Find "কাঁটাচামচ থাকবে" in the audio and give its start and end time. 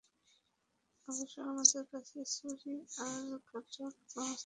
3.47-4.35